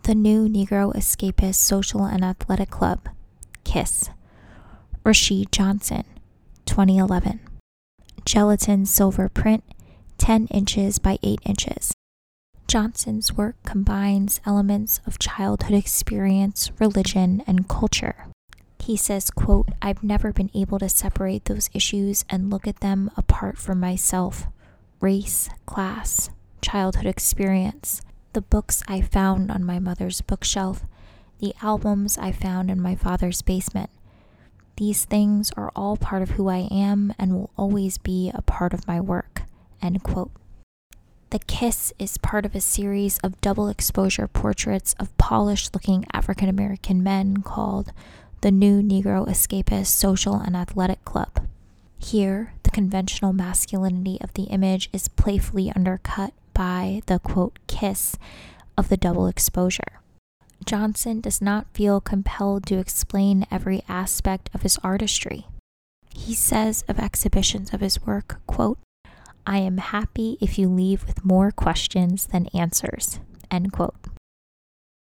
The 0.00 0.14
New 0.16 0.48
Negro 0.48 0.92
Escapist 0.96 1.54
Social 1.56 2.04
and 2.04 2.24
Athletic 2.24 2.70
Club, 2.70 3.08
KISS. 3.62 4.10
Rashid 5.04 5.52
Johnson, 5.52 6.02
2011. 6.66 7.38
Gelatin 8.24 8.84
silver 8.84 9.28
print, 9.28 9.62
10 10.18 10.48
inches 10.48 10.98
by 10.98 11.18
8 11.22 11.38
inches. 11.44 11.92
Johnson's 12.66 13.34
work 13.34 13.54
combines 13.64 14.40
elements 14.44 15.00
of 15.06 15.20
childhood 15.20 15.74
experience, 15.74 16.72
religion, 16.80 17.44
and 17.46 17.68
culture. 17.68 18.26
He 18.80 18.96
says, 18.96 19.30
quote, 19.30 19.68
I've 19.80 20.02
never 20.02 20.32
been 20.32 20.50
able 20.52 20.80
to 20.80 20.88
separate 20.88 21.44
those 21.44 21.70
issues 21.72 22.24
and 22.28 22.50
look 22.50 22.66
at 22.66 22.80
them 22.80 23.12
apart 23.16 23.56
from 23.56 23.78
myself. 23.78 24.48
Race, 25.00 25.48
class, 25.64 26.30
childhood 26.60 27.06
experience, 27.06 28.02
the 28.32 28.42
books 28.42 28.82
I 28.88 29.00
found 29.00 29.50
on 29.50 29.64
my 29.64 29.78
mother's 29.78 30.20
bookshelf, 30.20 30.84
the 31.38 31.54
albums 31.62 32.18
I 32.18 32.32
found 32.32 32.70
in 32.70 32.80
my 32.80 32.94
father's 32.94 33.42
basement. 33.42 33.90
These 34.76 35.04
things 35.04 35.52
are 35.56 35.70
all 35.76 35.96
part 35.96 36.22
of 36.22 36.30
who 36.30 36.48
I 36.48 36.68
am 36.70 37.12
and 37.18 37.34
will 37.34 37.50
always 37.56 37.98
be 37.98 38.30
a 38.34 38.42
part 38.42 38.72
of 38.72 38.86
my 38.86 39.00
work. 39.00 39.42
End 39.82 40.02
quote. 40.02 40.30
The 41.30 41.38
Kiss 41.40 41.92
is 41.98 42.18
part 42.18 42.44
of 42.44 42.54
a 42.54 42.60
series 42.60 43.18
of 43.18 43.40
double 43.40 43.68
exposure 43.68 44.28
portraits 44.28 44.94
of 44.98 45.16
polished 45.18 45.74
looking 45.74 46.04
African 46.12 46.48
American 46.48 47.02
men 47.02 47.38
called 47.38 47.92
the 48.42 48.50
New 48.50 48.82
Negro 48.82 49.26
Escapist 49.26 49.86
Social 49.86 50.34
and 50.34 50.56
Athletic 50.56 51.04
Club. 51.04 51.46
Here, 51.98 52.54
conventional 52.72 53.32
masculinity 53.32 54.18
of 54.20 54.34
the 54.34 54.44
image 54.44 54.88
is 54.92 55.08
playfully 55.08 55.72
undercut 55.74 56.32
by 56.54 57.02
the 57.06 57.18
quote 57.18 57.58
kiss 57.66 58.16
of 58.76 58.88
the 58.88 58.96
double 58.96 59.26
exposure. 59.26 60.00
Johnson 60.64 61.20
does 61.20 61.40
not 61.42 61.66
feel 61.74 62.00
compelled 62.00 62.66
to 62.66 62.78
explain 62.78 63.46
every 63.50 63.82
aspect 63.88 64.48
of 64.54 64.62
his 64.62 64.78
artistry. 64.82 65.46
He 66.14 66.34
says 66.34 66.84
of 66.88 66.98
exhibitions 66.98 67.72
of 67.72 67.80
his 67.80 68.04
work, 68.06 68.40
quote, 68.46 68.78
I 69.46 69.58
am 69.58 69.78
happy 69.78 70.38
if 70.40 70.58
you 70.58 70.68
leave 70.68 71.04
with 71.06 71.24
more 71.24 71.50
questions 71.50 72.26
than 72.26 72.46
answers. 72.54 73.18
End 73.50 73.72
quote. 73.72 73.96